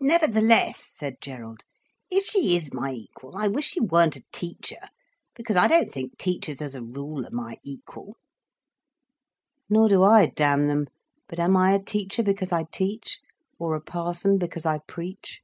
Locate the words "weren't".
3.80-4.16